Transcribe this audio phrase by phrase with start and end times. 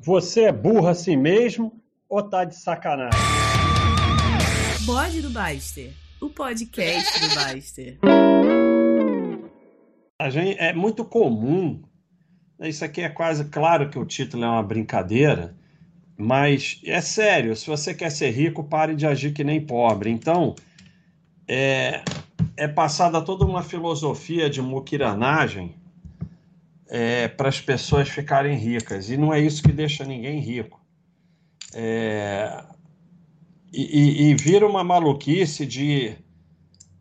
[0.00, 1.72] Você é burro assim mesmo
[2.08, 3.18] ou tá de sacanagem?
[4.86, 7.98] Bode do Baster, o podcast do Baster.
[10.16, 11.82] A gente, é muito comum,
[12.56, 15.56] né, isso aqui é quase claro que o título é uma brincadeira,
[16.16, 20.10] mas é sério, se você quer ser rico, pare de agir que nem pobre.
[20.10, 20.54] Então,
[21.48, 22.04] é,
[22.56, 25.74] é passada toda uma filosofia de muquiranagem
[26.88, 29.10] é, para as pessoas ficarem ricas.
[29.10, 30.80] E não é isso que deixa ninguém rico.
[31.74, 32.64] É,
[33.72, 36.16] e, e, vira uma maluquice de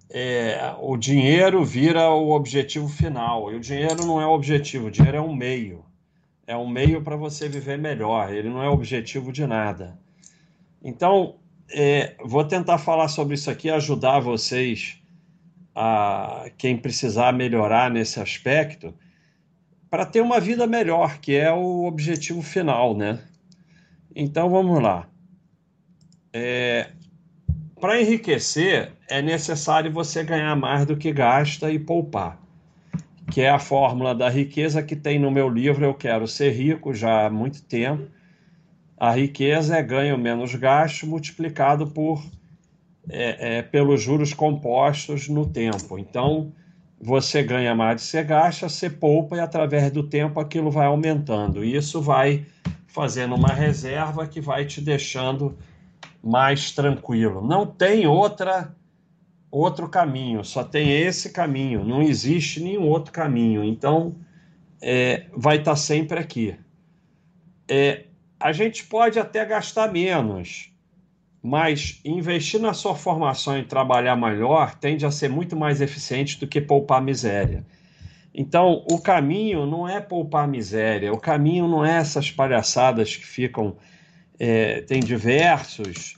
[0.09, 3.51] é, o dinheiro vira o objetivo final.
[3.51, 5.85] E o dinheiro não é o objetivo, o dinheiro é um meio.
[6.45, 9.99] É um meio para você viver melhor, ele não é objetivo de nada.
[10.81, 11.35] Então,
[11.69, 14.97] é, vou tentar falar sobre isso aqui, ajudar vocês,
[15.75, 18.93] a quem precisar melhorar nesse aspecto
[19.89, 23.19] para ter uma vida melhor, que é o objetivo final, né?
[24.15, 25.07] Então vamos lá.
[26.33, 26.89] É,
[27.79, 32.41] para enriquecer, é necessário você ganhar mais do que gasta e poupar,
[33.31, 36.93] que é a fórmula da riqueza que tem no meu livro Eu Quero Ser Rico
[36.93, 38.09] já há muito tempo.
[38.97, 42.23] A riqueza é ganho menos gasto multiplicado por
[43.09, 45.97] é, é, pelos juros compostos no tempo.
[45.97, 46.51] Então,
[46.99, 51.63] você ganha mais, você gasta, você poupa e através do tempo aquilo vai aumentando.
[51.63, 52.45] E isso vai
[52.87, 55.57] fazendo uma reserva que vai te deixando
[56.23, 57.45] mais tranquilo.
[57.45, 58.75] Não tem outra
[59.49, 63.63] outro caminho, só tem esse caminho, não existe nenhum outro caminho.
[63.63, 64.15] Então,
[64.81, 66.55] é, vai estar tá sempre aqui.
[67.67, 68.05] É,
[68.39, 70.71] a gente pode até gastar menos,
[71.41, 76.47] mas investir na sua formação e trabalhar melhor tende a ser muito mais eficiente do
[76.47, 77.65] que poupar miséria.
[78.33, 83.75] Então, o caminho não é poupar miséria, o caminho não é essas palhaçadas que ficam.
[84.39, 86.17] É, tem diversos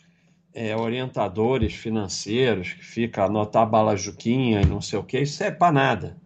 [0.54, 5.72] é, orientadores financeiros que ficam anotar balajuquinha e não sei o que, isso é para
[5.72, 6.18] nada.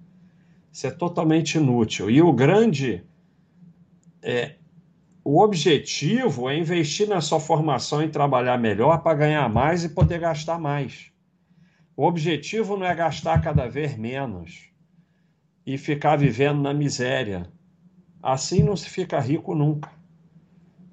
[0.72, 2.10] Isso é totalmente inútil.
[2.10, 3.04] E o grande
[4.24, 4.56] é,
[5.24, 10.20] o objetivo é investir na sua formação e trabalhar melhor para ganhar mais e poder
[10.20, 11.12] gastar mais.
[11.96, 14.70] O objetivo não é gastar cada vez menos
[15.66, 17.48] e ficar vivendo na miséria.
[18.22, 19.90] Assim não se fica rico nunca.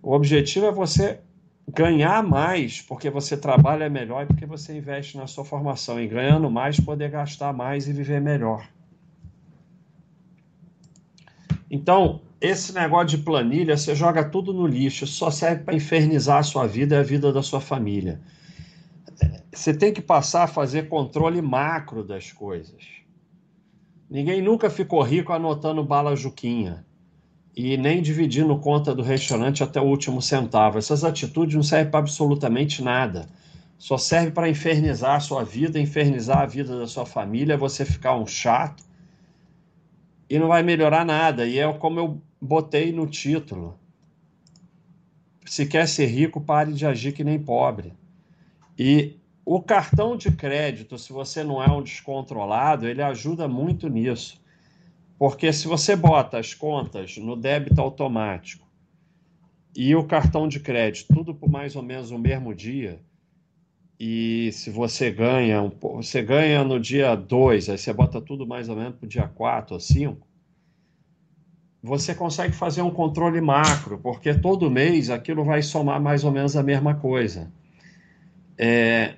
[0.01, 1.21] O objetivo é você
[1.69, 6.01] ganhar mais porque você trabalha melhor e porque você investe na sua formação.
[6.01, 8.69] E ganhando mais, poder gastar mais e viver melhor.
[11.69, 16.43] Então, esse negócio de planilha, você joga tudo no lixo, só serve para infernizar a
[16.43, 18.21] sua vida e a vida da sua família.
[19.53, 22.83] Você tem que passar a fazer controle macro das coisas.
[24.09, 26.85] Ninguém nunca ficou rico anotando bala juquinha
[27.55, 30.79] e nem dividindo conta do restaurante até o último centavo.
[30.79, 33.29] Essas atitudes não servem para absolutamente nada.
[33.77, 38.17] Só serve para infernizar a sua vida, infernizar a vida da sua família, você ficar
[38.17, 38.83] um chato
[40.29, 41.47] e não vai melhorar nada.
[41.47, 43.79] E é como eu botei no título.
[45.45, 47.93] Se quer ser rico, pare de agir que nem pobre.
[48.79, 54.41] E o cartão de crédito, se você não é um descontrolado, ele ajuda muito nisso.
[55.19, 58.67] Porque se você bota as contas no débito automático
[59.77, 63.01] e o cartão de crédito, tudo por mais ou menos o mesmo dia,
[63.99, 68.77] e se você ganha, você ganha no dia 2, aí você bota tudo mais ou
[68.77, 70.27] menos para o dia 4 ou 5,
[71.83, 76.57] você consegue fazer um controle macro, porque todo mês aquilo vai somar mais ou menos
[76.57, 77.51] a mesma coisa.
[78.59, 79.15] É,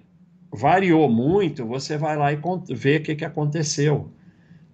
[0.52, 2.38] variou muito, você vai lá e
[2.72, 4.10] vê o que, que aconteceu.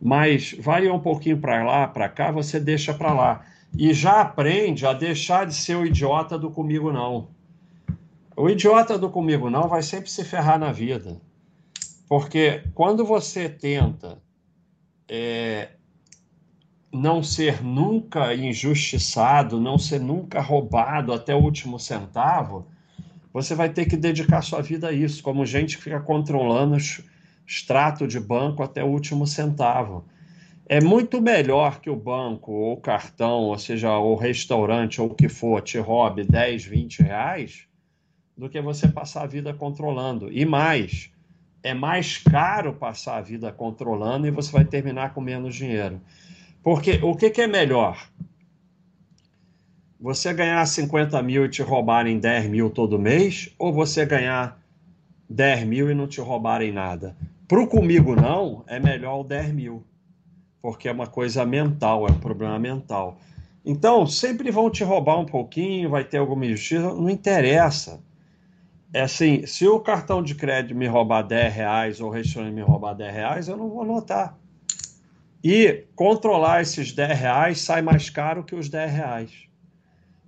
[0.00, 3.46] Mas variou um pouquinho para lá, para cá, você deixa para lá.
[3.76, 7.28] E já aprende a deixar de ser o idiota do comigo não.
[8.36, 11.20] O idiota do comigo não vai sempre se ferrar na vida.
[12.08, 14.18] Porque quando você tenta
[15.08, 15.70] é,
[16.92, 22.66] não ser nunca injustiçado, não ser nunca roubado até o último centavo,
[23.32, 26.76] você vai ter que dedicar sua vida a isso, como gente que fica controlando
[27.46, 30.04] extrato de banco até o último centavo.
[30.66, 35.14] É muito melhor que o banco, ou o cartão, ou seja, o restaurante, ou o
[35.14, 37.66] que for, te roube 10, 20 reais,
[38.36, 40.30] do que você passar a vida controlando.
[40.30, 41.10] E mais,
[41.62, 46.00] é mais caro passar a vida controlando e você vai terminar com menos dinheiro.
[46.70, 48.10] Porque o que, que é melhor?
[49.98, 54.60] Você ganhar 50 mil e te roubarem 10 mil todo mês, ou você ganhar
[55.30, 57.16] 10 mil e não te roubarem nada?
[57.48, 59.82] Para o comigo não, é melhor o 10 mil,
[60.60, 63.16] porque é uma coisa mental, é um problema mental.
[63.64, 67.98] Então, sempre vão te roubar um pouquinho, vai ter alguma injustiça, não interessa.
[68.92, 72.60] É assim, se o cartão de crédito me roubar 10 reais ou o restaurante me
[72.60, 74.38] roubar 10 reais, eu não vou notar.
[75.42, 79.48] E controlar esses 10 reais sai mais caro que os 10 reais.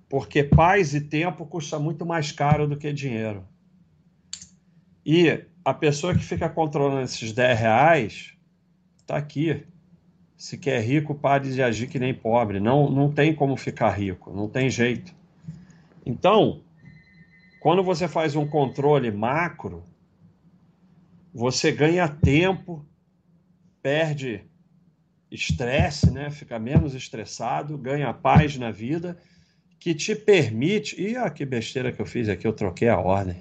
[0.07, 3.45] Porque paz e tempo custa muito mais caro do que dinheiro.
[5.05, 8.33] E a pessoa que fica controlando esses 10 reais
[8.99, 9.65] está aqui.
[10.37, 12.59] Se quer rico, pare de agir que nem pobre.
[12.59, 15.13] Não, não tem como ficar rico, não tem jeito.
[16.05, 16.61] Então,
[17.59, 19.83] quando você faz um controle macro,
[21.33, 22.83] você ganha tempo,
[23.83, 24.43] perde
[25.31, 26.29] estresse, né?
[26.29, 29.17] fica menos estressado, ganha paz na vida,
[29.79, 31.01] que te permite.
[31.01, 33.37] Ih, ah, que besteira que eu fiz aqui, eu troquei a ordem.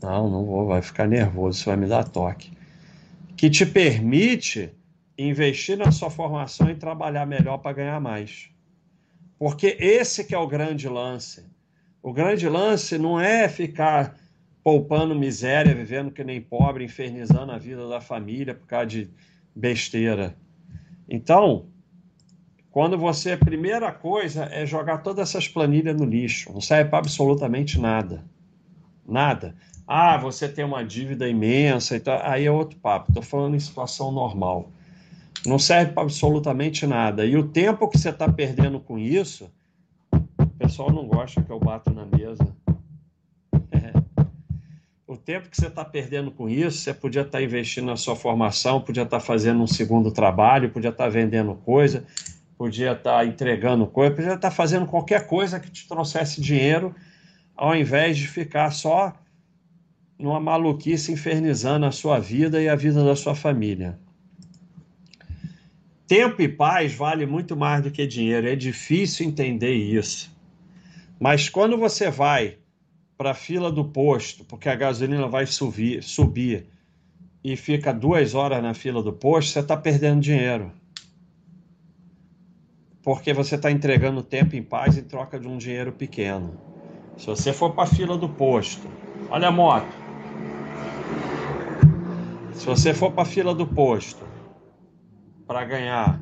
[0.00, 2.52] Não, não vou, vai ficar nervoso, isso vai me dar toque.
[3.36, 4.70] Que te permite
[5.18, 8.48] investir na sua formação e trabalhar melhor para ganhar mais.
[9.36, 11.44] Porque esse que é o grande lance.
[12.00, 14.16] O grande lance não é ficar
[14.62, 19.10] poupando miséria, vivendo que nem pobre, infernizando a vida da família por causa de
[19.54, 20.36] besteira.
[21.08, 21.66] Então,
[22.70, 26.98] quando você, a primeira coisa é jogar todas essas planilhas no lixo, não serve para
[26.98, 28.24] absolutamente nada.
[29.06, 29.56] Nada.
[29.86, 33.10] Ah, você tem uma dívida imensa, então, aí é outro papo.
[33.10, 34.70] Estou falando em situação normal.
[35.46, 37.24] Não serve para absolutamente nada.
[37.24, 39.50] E o tempo que você está perdendo com isso,
[40.12, 42.54] o pessoal não gosta que eu bato na mesa.
[45.28, 48.80] Tempo que você está perdendo com isso, você podia estar tá investindo na sua formação,
[48.80, 52.06] podia estar tá fazendo um segundo trabalho, podia estar tá vendendo coisa,
[52.56, 56.94] podia estar entregando coisa, podia estar fazendo qualquer coisa que te trouxesse dinheiro,
[57.54, 59.12] ao invés de ficar só
[60.18, 63.98] numa maluquice infernizando a sua vida e a vida da sua família.
[66.06, 68.48] Tempo e paz vale muito mais do que dinheiro.
[68.48, 70.34] É difícil entender isso.
[71.20, 72.56] Mas quando você vai
[73.18, 76.68] para a fila do posto, porque a gasolina vai subir, subir
[77.42, 80.70] e fica duas horas na fila do posto, você está perdendo dinheiro.
[83.02, 86.56] Porque você está entregando tempo em paz em troca de um dinheiro pequeno.
[87.16, 88.88] Se você for para a fila do posto,
[89.28, 89.92] olha a moto.
[92.54, 94.24] Se você for para a fila do posto
[95.44, 96.20] para ganhar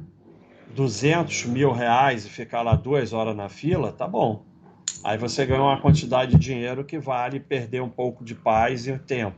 [0.75, 4.56] 200 mil reais e ficar lá duas horas na fila, tá bom.
[5.03, 8.99] Aí você ganha uma quantidade de dinheiro que vale perder um pouco de paz e
[8.99, 9.37] tempo.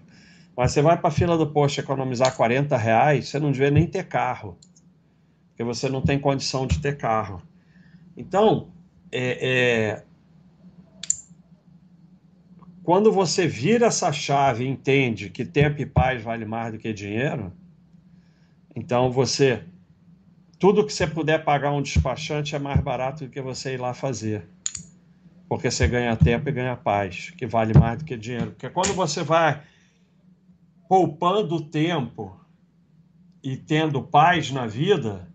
[0.56, 3.86] Mas você vai para a fila do posto economizar 40 reais, você não devia nem
[3.86, 4.58] ter carro,
[5.48, 7.40] porque você não tem condição de ter carro.
[8.16, 8.72] Então,
[9.12, 10.04] é, é...
[12.82, 16.92] quando você vira essa chave e entende que tempo e paz vale mais do que
[16.92, 17.52] dinheiro,
[18.74, 19.64] então você
[20.58, 23.94] tudo que você puder pagar um despachante é mais barato do que você ir lá
[23.94, 24.48] fazer.
[25.48, 28.50] Porque você ganha tempo e ganha paz, que vale mais do que dinheiro.
[28.50, 29.62] Porque quando você vai
[30.88, 32.38] poupando tempo
[33.42, 35.28] e tendo paz na vida,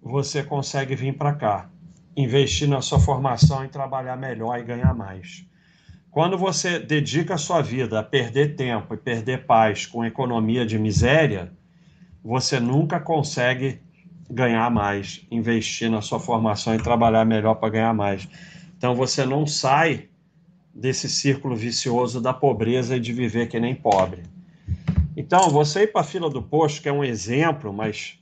[0.00, 1.68] você consegue vir para cá,
[2.16, 5.44] investir na sua formação e trabalhar melhor e ganhar mais.
[6.10, 10.78] Quando você dedica a sua vida a perder tempo e perder paz com economia de
[10.78, 11.52] miséria,
[12.24, 13.80] você nunca consegue
[14.30, 18.28] ganhar mais, investir na sua formação e trabalhar melhor para ganhar mais.
[18.76, 20.08] Então você não sai
[20.74, 24.22] desse círculo vicioso da pobreza e de viver que nem pobre.
[25.16, 28.18] Então, você ir para a fila do posto, que é um exemplo, mas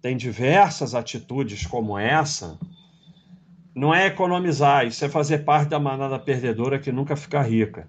[0.00, 2.56] tem diversas atitudes como essa,
[3.74, 7.88] não é economizar, isso é fazer parte da manada perdedora que nunca fica rica.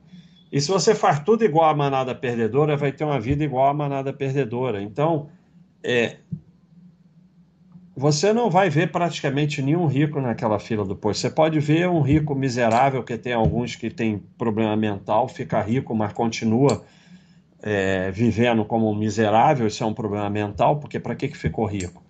[0.51, 3.74] E se você faz tudo igual à manada perdedora, vai ter uma vida igual à
[3.74, 4.82] manada perdedora.
[4.82, 5.29] Então,
[5.84, 6.17] é,
[8.00, 11.20] você não vai ver praticamente nenhum rico naquela fila do posto.
[11.20, 15.94] Você pode ver um rico miserável, que tem alguns que tem problema mental, fica rico,
[15.94, 16.86] mas continua
[17.62, 19.68] é, vivendo como um miserável.
[19.68, 22.01] Isso é um problema mental, porque para que, que ficou rico?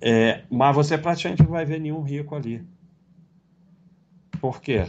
[0.00, 2.64] É, mas você praticamente não vai ver nenhum rico ali.
[4.40, 4.86] Por quê?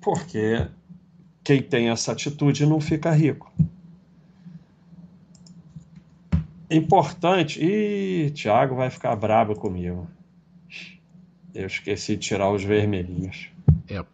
[0.00, 0.64] Porque
[1.42, 3.52] quem tem essa atitude não fica rico
[6.70, 7.62] importante.
[7.62, 10.08] Ih, Thiago vai ficar brabo comigo.
[11.54, 13.48] Eu esqueci de tirar os vermelhinhos.
[13.88, 14.06] É, a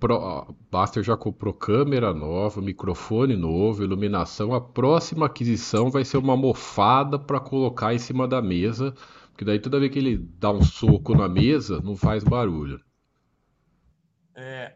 [0.70, 4.52] Baster já comprou câmera nova, microfone novo, iluminação.
[4.52, 8.94] A próxima aquisição vai ser uma mofada para colocar em cima da mesa,
[9.30, 12.80] porque daí toda vez que ele dá um soco na mesa, não faz barulho.
[14.34, 14.74] É,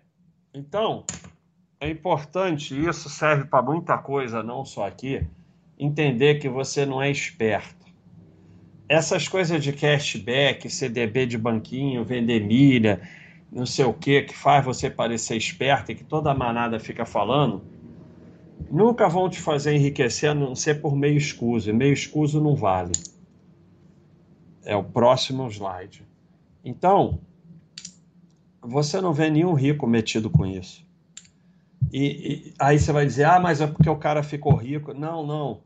[0.55, 1.05] então,
[1.81, 5.27] é importante, isso serve para muita coisa, não só aqui
[5.79, 7.85] entender que você não é esperto.
[8.89, 13.01] essas coisas de cashback, CDB de banquinho, vender milha,
[13.51, 17.07] não sei o que, que faz você parecer esperto e que toda a manada fica
[17.07, 17.63] falando,
[18.71, 21.71] nunca vão te fazer enriquecer a não ser por meio escuso.
[21.71, 22.93] E meio escuso não vale.
[24.65, 26.05] É o próximo slide.
[26.65, 27.21] Então,
[28.61, 30.85] você não vê nenhum rico metido com isso.
[31.93, 34.93] E, e, aí você vai dizer, ah, mas é porque o cara ficou rico.
[34.93, 35.63] Não, não.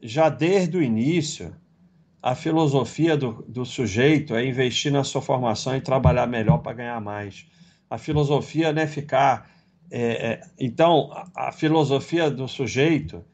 [0.00, 1.54] Já desde o início,
[2.22, 7.00] a filosofia do, do sujeito é investir na sua formação e trabalhar melhor para ganhar
[7.00, 7.46] mais.
[7.88, 9.50] A filosofia não é ficar.
[9.90, 13.24] É, é, então, a, a filosofia do sujeito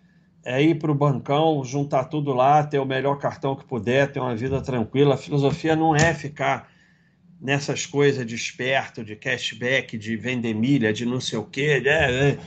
[0.45, 4.21] é ir para o bancão, juntar tudo lá, ter o melhor cartão que puder, ter
[4.21, 5.14] uma vida tranquila.
[5.14, 6.69] A filosofia não é ficar
[7.45, 12.39] nessas coisas de esperto, de cashback, de vender milha, de não sei o quê, né?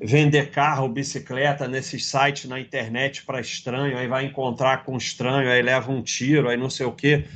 [0.00, 5.60] vender carro, bicicleta nesses sites na internet para estranho, aí vai encontrar com estranho, aí
[5.60, 7.26] leva um tiro, aí não sei o quê.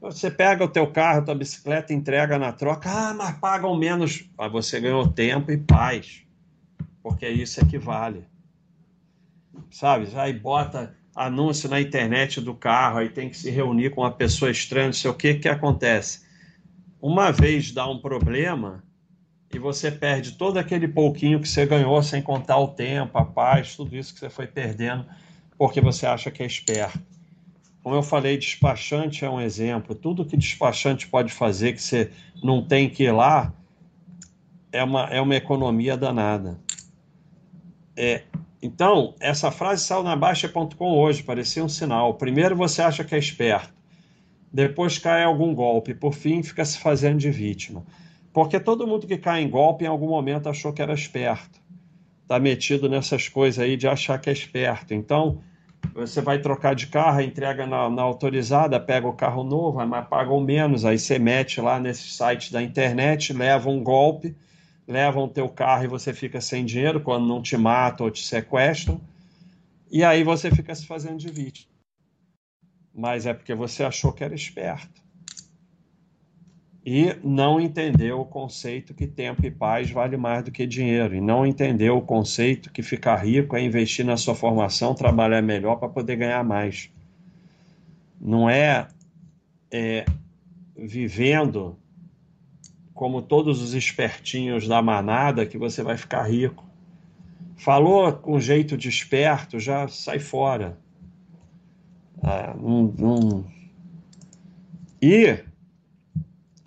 [0.00, 4.24] Você pega o teu carro, tua bicicleta, entrega na troca, ah, mas pagam menos.
[4.36, 6.22] Mas você ganhou tempo e paz,
[7.00, 8.24] porque isso equivale.
[9.70, 10.08] Sabe?
[10.16, 14.50] Aí bota anúncio na internet do carro, aí tem que se reunir com uma pessoa
[14.50, 16.25] estranha, não sei o que, que acontece
[17.00, 18.82] uma vez dá um problema
[19.52, 23.76] e você perde todo aquele pouquinho que você ganhou sem contar o tempo, a paz,
[23.76, 25.06] tudo isso que você foi perdendo
[25.56, 27.00] porque você acha que é esperto.
[27.82, 29.94] Como eu falei, despachante é um exemplo.
[29.94, 32.10] Tudo que despachante pode fazer que você
[32.42, 33.54] não tem que ir lá
[34.72, 36.58] é uma, é uma economia danada.
[37.96, 38.24] É,
[38.60, 42.14] então, essa frase saiu na Baixa.com hoje, parecia um sinal.
[42.14, 43.75] Primeiro você acha que é esperto
[44.56, 47.84] depois cai algum golpe, por fim fica se fazendo de vítima.
[48.32, 51.60] Porque todo mundo que cai em golpe em algum momento achou que era esperto.
[52.22, 54.94] Está metido nessas coisas aí de achar que é esperto.
[54.94, 55.42] Então,
[55.94, 60.40] você vai trocar de carro, entrega na, na autorizada, pega o carro novo, mas pagam
[60.40, 60.86] menos.
[60.86, 64.34] Aí você mete lá nesse site da internet, leva um golpe,
[64.88, 68.24] levam o teu carro e você fica sem dinheiro quando não te matam ou te
[68.24, 69.02] sequestram.
[69.92, 71.75] E aí você fica se fazendo de vítima
[72.96, 75.04] mas é porque você achou que era esperto.
[76.84, 81.14] E não entendeu o conceito que tempo e paz vale mais do que dinheiro.
[81.14, 85.76] E não entendeu o conceito que ficar rico é investir na sua formação, trabalhar melhor
[85.76, 86.88] para poder ganhar mais.
[88.20, 88.88] Não é,
[89.70, 90.06] é
[90.76, 91.76] vivendo
[92.94, 96.64] como todos os espertinhos da manada que você vai ficar rico.
[97.56, 100.78] Falou com jeito de esperto, já sai fora.
[102.22, 103.44] Ah, um, um...
[105.00, 105.38] E,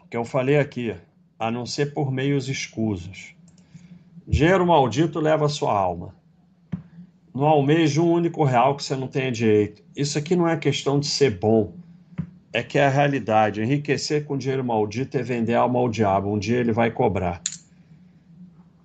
[0.09, 0.95] que eu falei aqui,
[1.37, 3.35] a não ser por meios escusos.
[4.27, 6.15] Dinheiro maldito leva a sua alma.
[7.33, 9.83] Não almeja um único real que você não tenha direito.
[9.95, 11.73] Isso aqui não é questão de ser bom,
[12.51, 13.61] é que é a realidade.
[13.61, 16.31] Enriquecer com dinheiro maldito é vender alma ao diabo.
[16.31, 17.41] Um dia ele vai cobrar.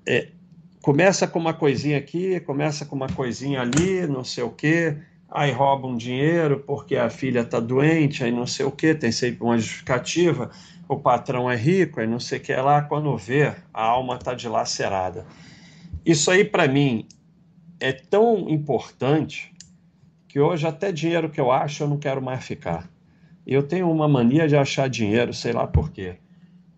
[0.07, 0.29] É,
[0.83, 4.99] começa com uma coisinha aqui, começa com uma coisinha ali, não sei o quê
[5.35, 9.43] aí roubam dinheiro porque a filha está doente, aí não sei o que, tem sempre
[9.43, 10.49] uma justificativa,
[10.89, 14.33] o patrão é rico, aí não sei o que lá, quando vê, a alma está
[14.33, 15.27] dilacerada.
[16.07, 17.09] Isso aí, para mim,
[17.81, 19.53] é tão importante
[20.29, 22.89] que hoje até dinheiro que eu acho eu não quero mais ficar.
[23.45, 26.17] Eu tenho uma mania de achar dinheiro, sei lá por quê.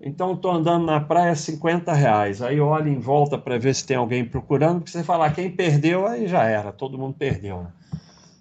[0.01, 3.97] Então estou andando na praia 50 reais, aí olho em volta para ver se tem
[3.97, 7.63] alguém procurando, porque você falar quem perdeu, aí já era, todo mundo perdeu.
[7.63, 7.73] Né?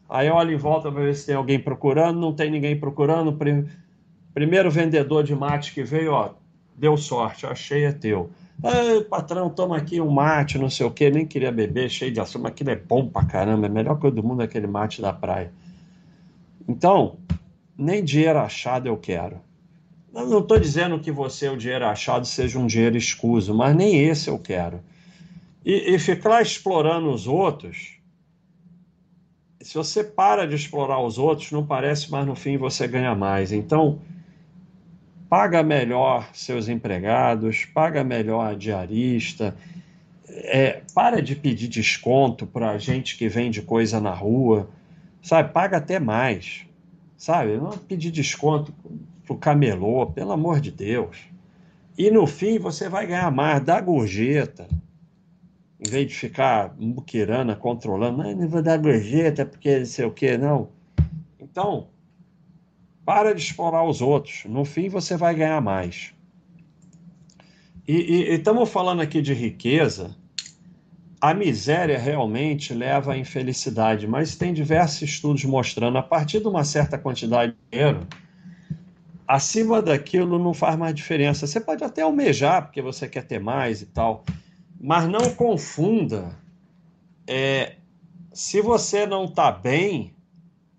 [0.10, 3.38] Aí olha em volta para ver se tem alguém procurando, não tem ninguém procurando.
[4.34, 6.34] Primeiro vendedor de mate que veio, ó,
[6.76, 8.30] deu sorte, achei é teu.
[9.10, 12.44] Patrão, toma aqui um mate, não sei o que, nem queria beber, cheio de açúcar,
[12.44, 15.52] mas aquilo é bom pra caramba, é melhor coisa do mundo aquele mate da praia.
[16.68, 17.18] Então,
[17.78, 19.42] nem dinheiro achado eu quero.
[20.14, 24.00] Eu não estou dizendo que você, o dinheiro achado, seja um dinheiro escuso, mas nem
[24.08, 24.80] esse eu quero.
[25.66, 27.95] E, e ficar explorando os outros
[29.66, 33.52] se você para de explorar os outros, não parece, mas no fim você ganha mais.
[33.52, 34.00] Então,
[35.28, 39.58] paga melhor seus empregados, paga melhor a diarista,
[40.30, 44.70] é, para de pedir desconto para gente que vende coisa na rua,
[45.20, 45.52] sabe?
[45.52, 46.68] Paga até mais,
[47.18, 47.58] sabe?
[47.58, 48.72] Não pedir desconto
[49.26, 51.18] para o camelô, pelo amor de Deus.
[51.98, 54.68] E no fim você vai ganhar mais, dá gorjeta
[55.86, 60.38] em vez de ficar muquirana, controlando, não vou dar gorjeta porque não sei o que,
[60.38, 60.70] não.
[61.40, 61.88] Então,
[63.06, 64.46] para de explorar os outros.
[64.46, 66.14] No fim, você vai ganhar mais.
[67.88, 70.16] E estamos falando aqui de riqueza.
[71.26, 76.64] a miséria realmente leva à infelicidade, mas tem diversos estudos mostrando a partir de uma
[76.64, 78.06] certa quantidade de dinheiro,
[79.28, 81.48] acima daquilo não faz mais diferença.
[81.48, 84.24] Você pode até almejar porque você quer ter mais e tal,
[84.80, 86.38] mas não confunda.
[87.28, 87.76] É,
[88.34, 90.14] se você não está bem,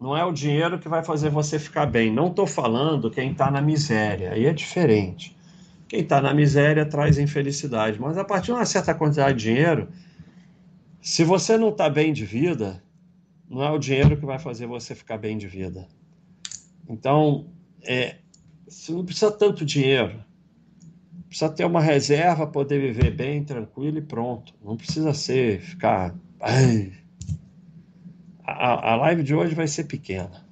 [0.01, 2.13] não é o dinheiro que vai fazer você ficar bem.
[2.13, 5.37] Não estou falando quem está na miséria, aí é diferente.
[5.89, 9.89] Quem está na miséria traz infelicidade, mas a partir de uma certa quantidade de dinheiro
[11.07, 12.83] se você não está bem de vida,
[13.49, 15.87] não é o dinheiro que vai fazer você ficar bem de vida.
[16.89, 17.47] Então,
[17.81, 18.17] é,
[18.67, 20.19] você não precisa tanto dinheiro.
[21.29, 24.55] Precisa ter uma reserva, poder viver bem, tranquilo e pronto.
[24.65, 26.15] Não precisa ser, ficar.
[28.49, 30.47] A, a live de hoje vai ser pequena.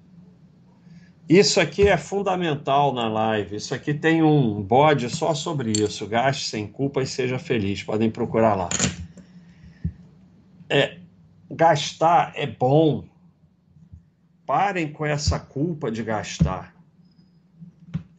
[1.28, 3.56] Isso aqui é fundamental na live.
[3.56, 6.06] Isso aqui tem um bode só sobre isso.
[6.06, 7.82] Gaste sem culpa e seja feliz.
[7.82, 8.68] Podem procurar lá
[10.68, 10.98] é,
[11.50, 13.04] gastar é bom.
[14.46, 16.74] Parem com essa culpa de gastar.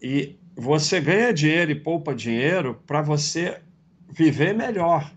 [0.01, 3.62] E você ganha dinheiro e poupa dinheiro para você
[4.09, 5.12] viver melhor.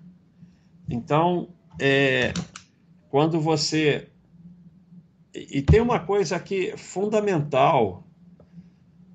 [0.88, 1.48] Então,
[1.80, 2.32] é,
[3.08, 4.08] quando você.
[5.34, 8.04] E tem uma coisa aqui fundamental: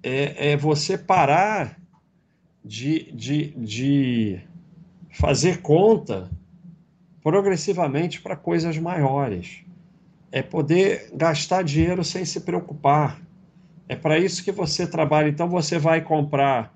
[0.01, 1.77] é, é você parar
[2.63, 4.41] de, de, de
[5.11, 6.31] fazer conta
[7.21, 9.61] progressivamente para coisas maiores.
[10.31, 13.21] É poder gastar dinheiro sem se preocupar.
[13.87, 15.29] É para isso que você trabalha.
[15.29, 16.73] Então você vai comprar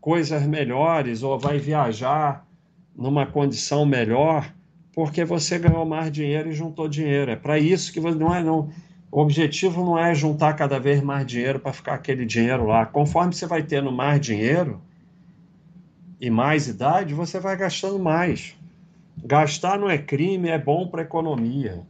[0.00, 2.46] coisas melhores ou vai viajar
[2.94, 4.52] numa condição melhor
[4.94, 7.30] porque você ganhou mais dinheiro e juntou dinheiro.
[7.30, 8.70] É para isso que você não é não.
[9.10, 12.84] O objetivo não é juntar cada vez mais dinheiro para ficar aquele dinheiro lá.
[12.86, 14.80] Conforme você vai tendo mais dinheiro
[16.20, 18.56] e mais idade, você vai gastando mais.
[19.24, 21.82] Gastar não é crime, é bom para a economia.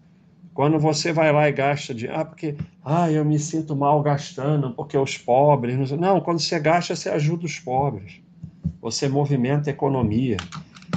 [0.54, 2.08] Quando você vai lá e gasta de.
[2.08, 2.56] Ah, porque.
[2.84, 5.90] Ah, eu me sinto mal gastando, porque os pobres.
[5.92, 8.20] Não, quando você gasta, você ajuda os pobres.
[8.80, 10.36] Você movimenta a economia.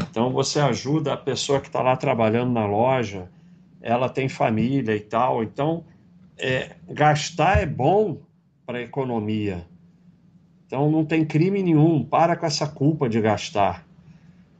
[0.09, 3.29] Então, você ajuda a pessoa que está lá trabalhando na loja,
[3.81, 5.43] ela tem família e tal.
[5.43, 5.85] Então,
[6.37, 8.17] é, gastar é bom
[8.65, 9.65] para a economia.
[10.65, 12.03] Então, não tem crime nenhum.
[12.03, 13.85] Para com essa culpa de gastar.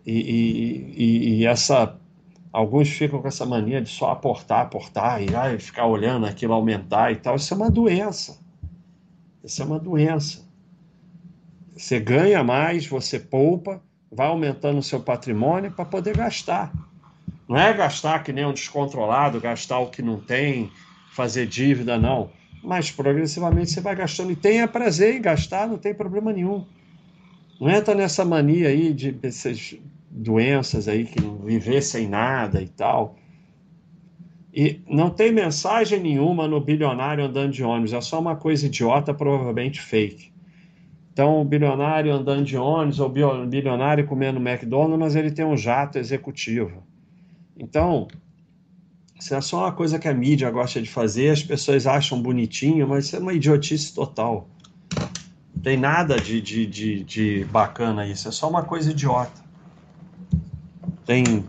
[0.06, 1.98] E, e, e, essa
[2.56, 7.12] alguns ficam com essa mania de só aportar, aportar e ai, ficar olhando aquilo aumentar
[7.12, 7.36] e tal.
[7.36, 8.40] Isso é uma doença.
[9.44, 10.46] Isso é uma doença.
[11.76, 16.72] Você ganha mais, você poupa, vai aumentando o seu patrimônio para poder gastar.
[17.46, 20.72] Não é gastar que nem um descontrolado, gastar o que não tem,
[21.12, 22.32] fazer dívida, não.
[22.64, 26.66] Mas progressivamente você vai gastando e tenha prazer em gastar, não tem problema nenhum.
[27.60, 29.12] Não entra nessa mania aí de
[30.16, 33.18] doenças aí que viver sem nada e tal.
[34.54, 39.14] E não tem mensagem nenhuma no bilionário andando de ônibus, é só uma coisa idiota,
[39.14, 40.34] provavelmente fake.
[41.12, 45.58] Então, o bilionário andando de ônibus, ou o bilionário comendo McDonald's, mas ele tem um
[45.58, 46.84] jato executivo.
[47.58, 48.08] Então,
[49.20, 52.88] isso é só uma coisa que a mídia gosta de fazer, as pessoas acham bonitinho,
[52.88, 54.50] mas isso é uma idiotice total.
[55.54, 59.45] Não tem nada de, de, de, de bacana isso, é só uma coisa idiota
[61.06, 61.46] tem.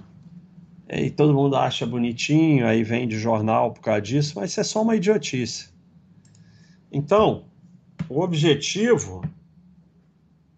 [0.89, 4.65] É, e todo mundo acha bonitinho, aí vende jornal por causa disso, mas isso é
[4.65, 5.69] só uma idiotice.
[6.93, 7.45] Então,
[8.09, 9.23] o objetivo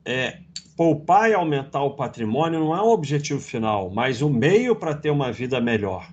[0.04, 0.38] é
[0.76, 5.10] poupar e aumentar o patrimônio não é o objetivo final, mas o meio para ter
[5.10, 6.08] uma vida melhor.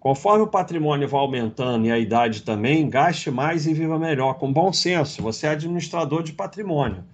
[0.00, 4.52] Conforme o patrimônio vai aumentando e a idade também, gaste mais e viva melhor, com
[4.52, 5.22] bom senso.
[5.22, 7.04] Você é administrador de patrimônio.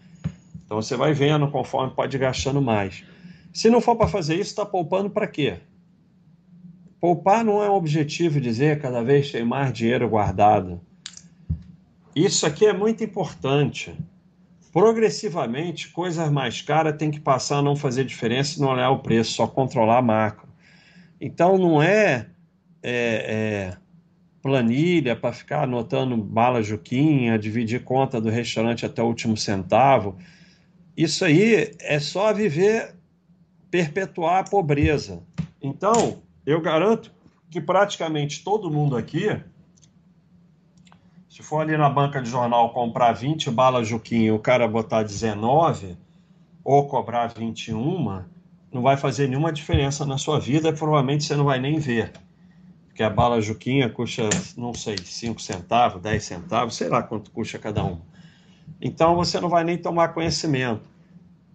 [0.65, 3.05] Então você vai vendo conforme pode gastando mais.
[3.53, 5.59] Se não for para fazer isso, está poupando para quê?
[6.99, 10.81] Poupar não é um objetivo dizer cada vez tem mais dinheiro guardado.
[12.15, 13.95] Isso aqui é muito importante.
[14.73, 19.01] Progressivamente, coisas mais caras têm que passar a não fazer diferença e não olhar o
[19.01, 20.49] preço, só controlar macro.
[21.21, 22.29] Então não é,
[22.83, 23.77] é, é
[24.41, 30.17] planilha para ficar anotando bala juquinha, dividir conta do restaurante até o último centavo.
[30.97, 32.95] Isso aí é só viver
[33.73, 35.23] perpetuar a pobreza.
[35.61, 37.11] Então, eu garanto
[37.51, 39.35] que praticamente todo mundo aqui,
[41.27, 45.97] se for ali na banca de jornal comprar 20 balas Juquinha o cara botar 19
[46.63, 48.25] ou cobrar 21,
[48.71, 52.13] não vai fazer nenhuma diferença na sua vida, provavelmente você não vai nem ver.
[52.89, 57.59] Porque a bala Juquinha custa, não sei, 5 centavos, 10 centavos, sei lá quanto custa
[57.59, 57.99] cada um.
[58.79, 60.92] Então você não vai nem tomar conhecimento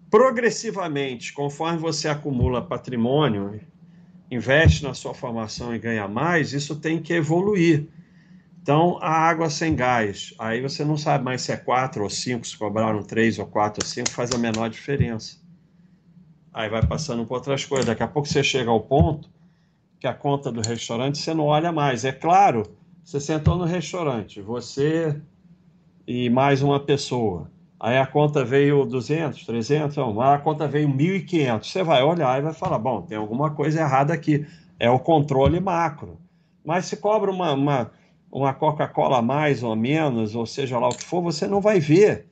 [0.09, 3.59] progressivamente, conforme você acumula patrimônio
[4.29, 7.87] investe na sua formação e ganha mais, isso tem que evoluir.
[8.61, 12.45] Então, a água sem gás, aí você não sabe mais se é 4 ou 5,
[12.45, 15.37] se cobraram 3 ou 4 ou 5, faz a menor diferença.
[16.53, 17.85] Aí vai passando por outras coisas.
[17.85, 19.29] Daqui a pouco você chega ao ponto
[19.99, 22.03] que a conta do restaurante você não olha mais.
[22.03, 22.63] É claro,
[23.03, 25.21] você sentou no restaurante, você
[26.05, 27.49] e mais uma pessoa.
[27.79, 31.63] Aí a conta veio 200, 300, não, a conta veio 1.500.
[31.63, 34.47] Você vai olhar e vai falar: bom, tem alguma coisa errada aqui.
[34.79, 36.19] É o controle macro.
[36.65, 37.91] Mas se cobra uma, uma,
[38.31, 42.27] uma Coca-Cola mais ou menos, ou seja lá o que for, você não vai ver.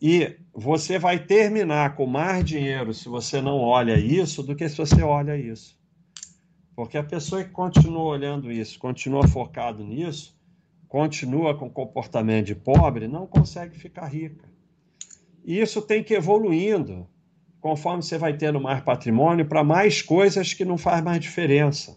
[0.00, 4.78] E você vai terminar com mais dinheiro se você não olha isso do que se
[4.78, 5.78] você olha isso.
[6.74, 10.34] Porque a pessoa que continua olhando isso, continua focado nisso,
[10.88, 14.49] continua com comportamento de pobre, não consegue ficar rica.
[15.44, 17.06] E isso tem que ir evoluindo,
[17.60, 21.96] conforme você vai tendo mais patrimônio, para mais coisas que não faz mais diferença.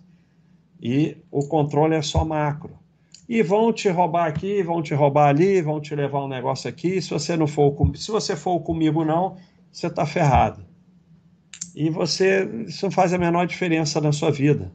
[0.82, 2.78] E o controle é só macro.
[3.28, 7.02] E vão te roubar aqui, vão te roubar ali, vão te levar um negócio aqui.
[7.02, 9.38] Se você não for, se você for comigo não,
[9.72, 10.74] você está ferrado
[11.76, 14.72] e você isso não faz a menor diferença na sua vida.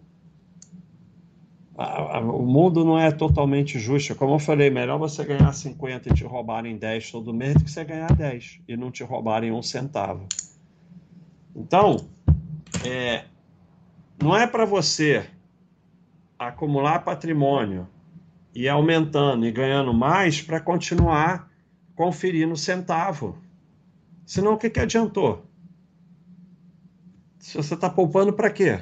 [1.79, 4.12] O mundo não é totalmente justo.
[4.17, 7.71] Como eu falei, melhor você ganhar 50 e te roubarem 10 todo mês do que
[7.71, 10.27] você ganhar 10 e não te roubarem um centavo.
[11.55, 12.09] Então,
[12.85, 13.27] é,
[14.21, 15.25] não é para você
[16.37, 17.87] acumular patrimônio
[18.53, 21.49] e aumentando e ganhando mais para continuar
[21.95, 23.38] conferindo centavo.
[24.27, 25.45] Senão, o que, que adiantou?
[27.38, 28.81] Se você está poupando para quê?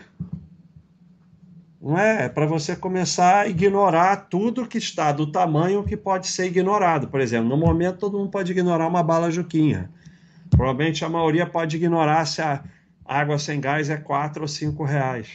[1.87, 2.25] Não é?
[2.25, 7.07] É para você começar a ignorar tudo que está do tamanho que pode ser ignorado.
[7.07, 9.89] Por exemplo, no momento todo mundo pode ignorar uma bala juquinha.
[10.51, 12.65] Provavelmente a maioria pode ignorar se a
[13.05, 15.29] água sem gás é 4 ou 5 reais.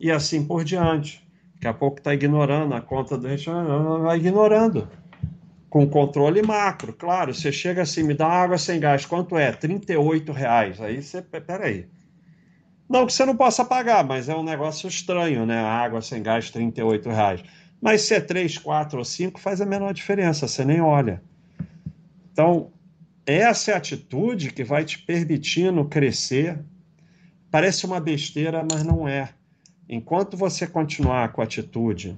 [0.00, 1.24] E assim por diante.
[1.54, 4.88] Daqui a pouco está ignorando a conta do restaurante, vai ignorando.
[5.70, 7.32] Com controle macro, claro.
[7.32, 9.52] Você chega assim, me dá água sem gás, quanto é?
[9.52, 10.80] 38 reais.
[10.80, 11.86] Aí você, peraí.
[12.92, 15.58] Não que você não possa pagar, mas é um negócio estranho, né?
[15.58, 17.42] Água sem gás, 38 reais.
[17.80, 21.22] Mas se é 3, 4 ou 5, faz a menor diferença, você nem olha.
[22.30, 22.70] Então,
[23.24, 26.62] essa é a atitude que vai te permitindo crescer.
[27.50, 29.30] Parece uma besteira, mas não é.
[29.88, 32.14] Enquanto você continuar com a atitude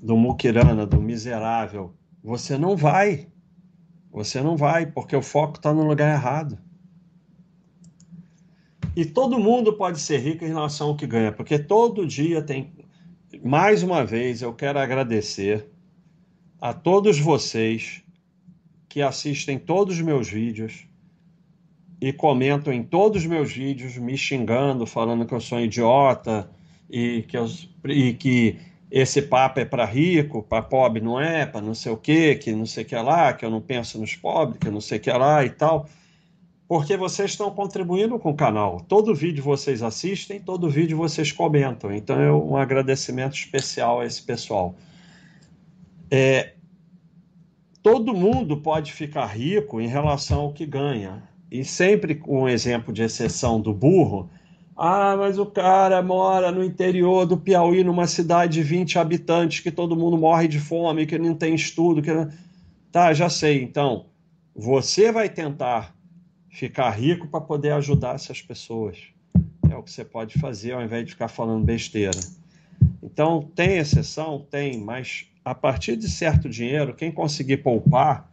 [0.00, 3.28] do muquirana, do miserável, você não vai.
[4.10, 6.58] Você não vai, porque o foco está no lugar errado.
[8.96, 12.72] E todo mundo pode ser rico em relação ao que ganha, porque todo dia tem.
[13.42, 15.66] Mais uma vez, eu quero agradecer
[16.60, 18.02] a todos vocês
[18.88, 20.86] que assistem todos os meus vídeos
[22.00, 26.48] e comentam em todos os meus vídeos me xingando, falando que eu sou um idiota
[26.88, 27.46] e que, eu,
[27.88, 28.56] e que
[28.88, 32.52] esse papo é para rico, para pobre não é, para não sei o quê, que
[32.52, 35.00] não sei o que lá, que eu não penso nos pobres, que não sei o
[35.00, 35.88] que lá e tal
[36.66, 38.80] porque vocês estão contribuindo com o canal.
[38.88, 41.92] Todo vídeo vocês assistem, todo vídeo vocês comentam.
[41.92, 44.74] Então é um agradecimento especial a esse pessoal.
[46.10, 46.54] É,
[47.82, 51.22] todo mundo pode ficar rico em relação ao que ganha.
[51.50, 54.30] E sempre com um exemplo de exceção do burro.
[54.76, 59.70] Ah, mas o cara mora no interior do Piauí, numa cidade de 20 habitantes, que
[59.70, 62.02] todo mundo morre de fome, que não tem estudo.
[62.02, 62.10] Que...
[62.90, 63.62] Tá, já sei.
[63.62, 64.06] Então,
[64.56, 65.93] você vai tentar
[66.54, 69.08] ficar rico para poder ajudar essas pessoas.
[69.68, 72.20] É o que você pode fazer ao invés de ficar falando besteira.
[73.02, 74.46] Então, tem exceção?
[74.48, 78.32] Tem, mas a partir de certo dinheiro, quem conseguir poupar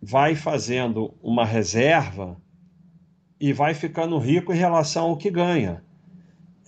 [0.00, 2.40] vai fazendo uma reserva
[3.40, 5.82] e vai ficando rico em relação ao que ganha.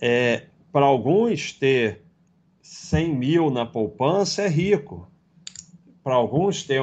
[0.01, 2.03] É, para alguns, ter
[2.61, 5.09] 100 mil na poupança é rico.
[6.03, 6.81] Para alguns, ter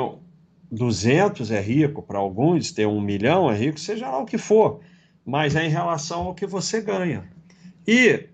[0.74, 4.80] 200 é rico, para alguns ter um milhão é rico, seja lá o que for,
[5.24, 7.24] mas é em relação ao que você ganha.
[7.86, 8.24] E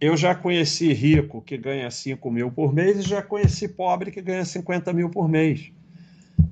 [0.00, 4.22] eu já conheci rico que ganha 5 mil por mês e já conheci pobre que
[4.22, 5.72] ganha 50 mil por mês.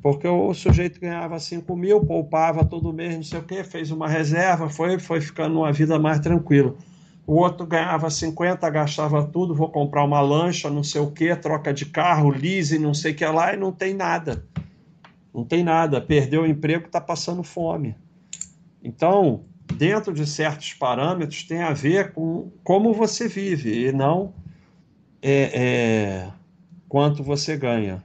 [0.03, 4.09] Porque o sujeito ganhava 5 mil, poupava todo mês, não sei o quê, fez uma
[4.09, 6.75] reserva, foi, foi ficando uma vida mais tranquila.
[7.27, 11.73] O outro ganhava 50, gastava tudo, vou comprar uma lancha, não sei o quê, troca
[11.73, 14.45] de carro, leasing, não sei o que lá, e não tem nada.
[15.35, 16.01] Não tem nada.
[16.01, 17.95] Perdeu o emprego, está passando fome.
[18.83, 24.35] Então, dentro de certos parâmetros, tem a ver com como você vive e não
[25.23, 26.31] é, é,
[26.89, 28.03] quanto você ganha.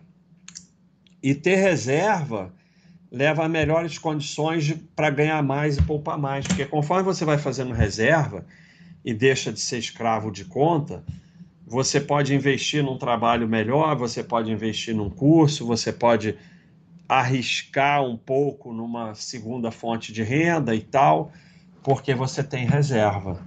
[1.22, 2.54] E ter reserva
[3.12, 6.46] leva a melhores condições para ganhar mais e poupar mais.
[6.46, 8.46] Porque conforme você vai fazendo reserva,
[9.06, 11.04] e deixa de ser escravo de conta,
[11.66, 16.36] você pode investir num trabalho melhor, você pode investir num curso, você pode
[17.08, 21.32] arriscar um pouco numa segunda fonte de renda e tal,
[21.84, 23.40] porque você tem reserva.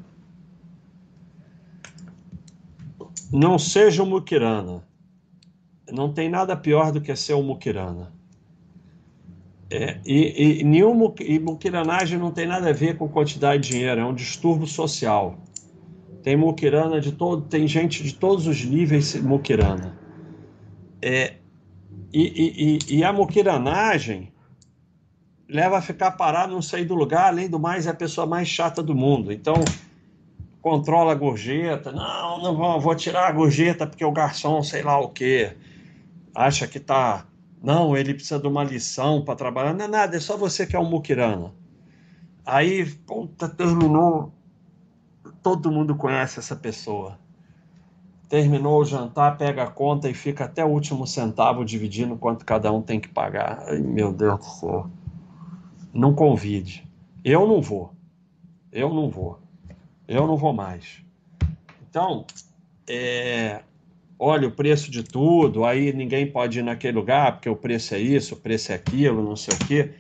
[3.32, 4.82] Não seja um muquirana.
[5.90, 8.12] Não tem nada pior do que ser um muquirana.
[9.70, 14.04] É, e, e, nenhum, muquiranagem não tem nada a ver com quantidade de dinheiro, é
[14.04, 15.38] um distúrbio social.
[16.22, 19.98] Tem muquirana de todo, tem gente de todos os níveis muquirana.
[21.02, 21.34] É,
[22.12, 24.32] e, e, e a muquiranagem
[25.48, 28.48] leva a ficar parado, não sair do lugar, além do mais, é a pessoa mais
[28.48, 29.32] chata do mundo.
[29.32, 29.54] Então,
[30.60, 31.90] controla a gorjeta.
[31.90, 35.56] Não, não vou, vou tirar a gorjeta porque o garçom, sei lá o quê,
[36.34, 37.26] acha que tá.
[37.62, 39.74] Não, ele precisa de uma lição para trabalhar.
[39.74, 41.52] Não é nada, é só você que é um muquirana.
[42.44, 44.32] Aí, puta, terminou.
[45.42, 47.18] Todo mundo conhece essa pessoa.
[48.28, 52.70] Terminou o jantar, pega a conta e fica até o último centavo dividindo quanto cada
[52.70, 53.64] um tem que pagar.
[53.66, 54.90] Ai, meu Deus do céu.
[55.94, 56.86] Não convide.
[57.24, 57.92] Eu não vou.
[58.70, 59.38] Eu não vou.
[60.06, 61.02] Eu não vou mais.
[61.88, 62.26] Então,
[62.86, 63.62] é,
[64.18, 67.98] olha o preço de tudo, aí ninguém pode ir naquele lugar porque o preço é
[67.98, 69.94] isso, o preço é aquilo, não sei o quê.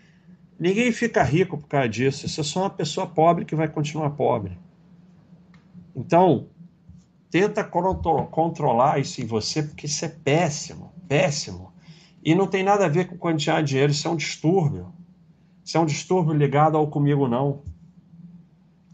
[0.58, 2.28] Ninguém fica rico por causa disso.
[2.28, 4.58] Você é só uma pessoa pobre que vai continuar pobre.
[5.94, 6.46] Então,
[7.30, 11.72] tenta controlar isso em você, porque isso é péssimo, péssimo.
[12.22, 14.92] E não tem nada a ver com quantidade de dinheiro, isso é um distúrbio.
[15.64, 17.62] Isso é um distúrbio ligado ao comigo não.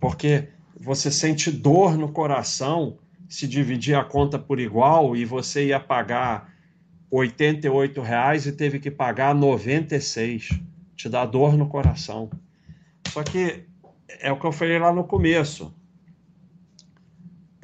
[0.01, 5.81] Porque você sente dor no coração se dividir a conta por igual e você ia
[5.81, 6.53] pagar
[7.11, 10.51] 88 reais e teve que pagar 96.
[10.97, 12.31] Te dá dor no coração.
[13.09, 13.65] Só que
[14.21, 15.75] é o que eu falei lá no começo.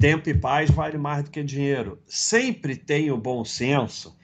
[0.01, 1.99] Tempo e paz vale mais do que dinheiro.
[2.07, 4.17] Sempre tem o bom senso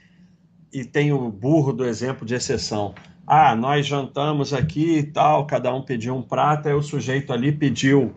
[0.74, 2.96] e tem o burro do exemplo de exceção.
[3.28, 7.52] Ah, nós jantamos aqui e tal, cada um pediu um prato, aí o sujeito ali
[7.52, 8.16] pediu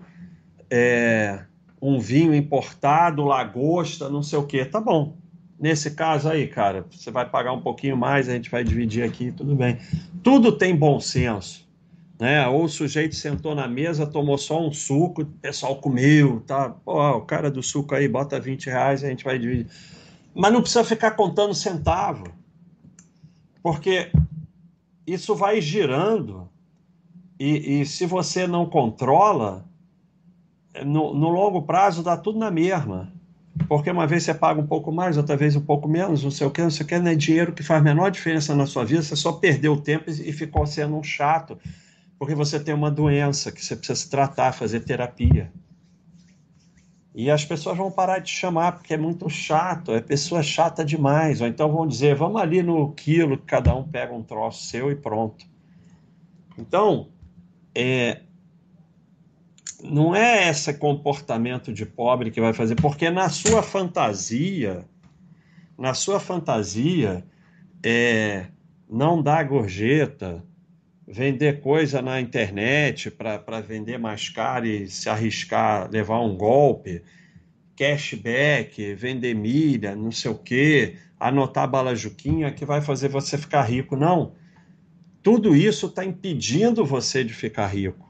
[0.71, 1.45] é,
[1.83, 4.65] um vinho importado, lagosta, não sei o que.
[4.65, 5.19] Tá bom.
[5.61, 9.31] Nesse caso aí, cara, você vai pagar um pouquinho mais, a gente vai dividir aqui,
[9.33, 9.77] tudo bem.
[10.23, 11.70] Tudo tem bom senso.
[12.21, 12.47] Né?
[12.47, 16.69] Ou o sujeito sentou na mesa, tomou só um suco, o pessoal comeu, tá?
[16.69, 19.67] Pô, o cara do suco aí bota 20 reais, a gente vai dividir.
[20.35, 22.25] Mas não precisa ficar contando centavo,
[23.63, 24.13] porque
[25.07, 26.47] isso vai girando
[27.39, 29.65] e, e se você não controla,
[30.85, 33.11] no, no, longo prazo dá tudo na mesma.
[33.67, 36.47] Porque uma vez você paga um pouco mais, outra vez um pouco menos, não sei
[36.47, 38.67] o que, não sei o que, não é dinheiro que faz a menor diferença na
[38.67, 41.59] sua vida, você só perdeu tempo e ficou sendo um chato,
[42.21, 45.51] porque você tem uma doença que você precisa tratar, fazer terapia.
[47.15, 51.41] E as pessoas vão parar de chamar porque é muito chato, é pessoa chata demais.
[51.41, 54.93] Ou então vão dizer, vamos ali no quilo, que cada um pega um troço seu
[54.93, 55.47] e pronto.
[56.59, 57.09] Então,
[57.75, 58.21] é,
[59.83, 64.85] não é esse comportamento de pobre que vai fazer, porque na sua fantasia,
[65.79, 67.25] na sua fantasia,
[67.83, 68.49] é,
[68.87, 70.45] não dar gorjeta,
[71.11, 77.03] vender coisa na internet para vender mais caro e se arriscar, levar um golpe,
[77.77, 83.63] cashback, vender milha, não sei o quê, anotar bala juquinha que vai fazer você ficar
[83.63, 83.97] rico.
[83.97, 84.35] Não.
[85.21, 88.09] Tudo isso está impedindo você de ficar rico.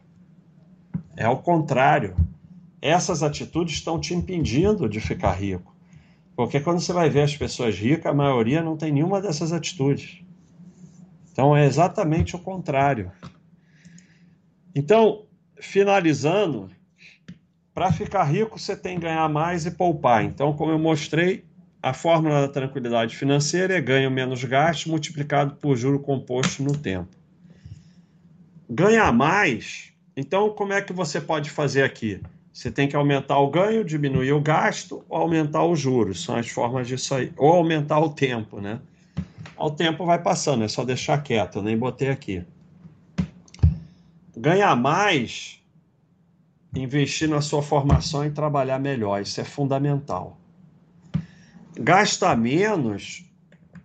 [1.16, 2.14] É ao contrário.
[2.82, 5.74] Essas atitudes estão te impedindo de ficar rico.
[6.36, 10.22] Porque quando você vai ver as pessoas ricas, a maioria não tem nenhuma dessas atitudes.
[11.40, 13.10] Então é exatamente o contrário.
[14.74, 15.24] Então,
[15.58, 16.70] finalizando,
[17.72, 20.22] para ficar rico você tem que ganhar mais e poupar.
[20.22, 21.42] Então, como eu mostrei,
[21.82, 27.08] a fórmula da tranquilidade financeira é ganho menos gasto multiplicado por juro composto no tempo.
[28.68, 32.20] Ganhar mais, então como é que você pode fazer aqui?
[32.52, 36.22] Você tem que aumentar o ganho, diminuir o gasto ou aumentar os juros.
[36.22, 37.32] São as formas disso aí.
[37.34, 38.78] Ou aumentar o tempo, né?
[39.60, 42.42] O tempo vai passando, é só deixar quieto, eu nem botei aqui.
[44.34, 45.62] Ganhar mais,
[46.74, 50.40] investir na sua formação e trabalhar melhor, isso é fundamental.
[51.78, 53.26] Gastar menos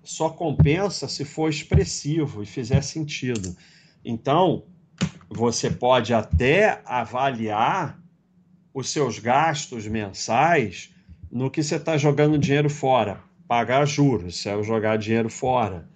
[0.02, 3.54] só compensa se for expressivo e fizer sentido.
[4.04, 4.64] Então,
[5.30, 8.00] você pode até avaliar
[8.74, 10.96] os seus gastos mensais
[11.30, 15.88] no que você está jogando dinheiro fora pagar juros, se é jogar dinheiro fora.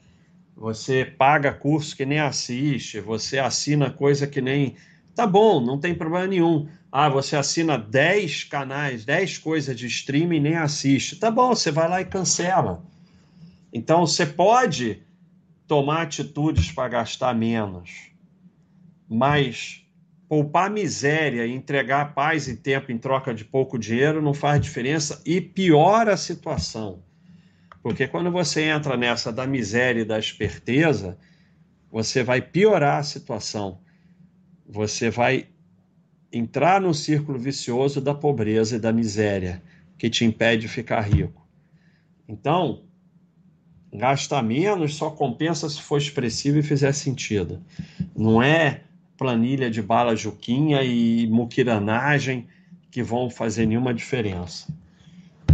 [0.56, 4.76] Você paga curso que nem assiste, você assina coisa que nem.
[5.16, 6.68] Tá bom, não tem problema nenhum.
[6.92, 11.16] Ah, você assina 10 canais, 10 coisas de streaming e nem assiste.
[11.16, 12.84] Tá bom, você vai lá e cancela.
[13.72, 15.04] Então você pode
[15.68, 18.12] tomar atitudes para gastar menos,
[19.08, 19.86] mas
[20.28, 25.22] poupar miséria e entregar paz e tempo em troca de pouco dinheiro não faz diferença
[25.26, 27.04] e piora a situação.
[27.82, 31.18] Porque quando você entra nessa da miséria e da esperteza,
[31.92, 33.80] você vai piorar a situação.
[34.68, 35.48] Você vai
[36.32, 39.62] entrar no círculo vicioso da pobreza e da miséria,
[39.98, 41.48] que te impede de ficar rico.
[42.28, 42.84] Então,
[43.92, 47.62] gastar menos só compensa se for expressivo e fizer sentido.
[48.16, 48.82] Não é
[49.18, 52.48] planilha de bala juquinha e muquiranagem
[52.92, 54.68] que vão fazer nenhuma diferença.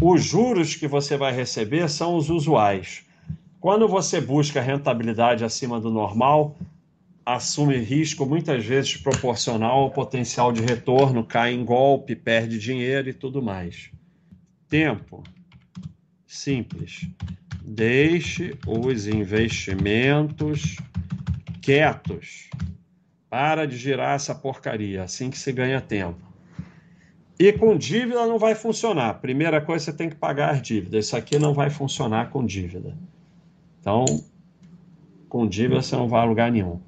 [0.01, 3.05] Os juros que você vai receber são os usuais.
[3.59, 6.55] Quando você busca rentabilidade acima do normal,
[7.25, 13.13] assume risco muitas vezes proporcional ao potencial de retorno, cai em golpe, perde dinheiro e
[13.13, 13.89] tudo mais.
[14.69, 15.23] Tempo.
[16.27, 17.07] Simples.
[17.63, 20.75] Deixe os investimentos
[21.61, 22.49] quietos.
[23.29, 26.24] Para de girar essa porcaria, assim que se ganha tempo.
[27.37, 29.15] E com dívida não vai funcionar.
[29.15, 31.05] Primeira coisa, você tem que pagar as dívidas.
[31.05, 32.97] Isso aqui não vai funcionar com dívida.
[33.81, 34.05] Então,
[35.27, 36.79] com dívida você não vai a lugar nenhum.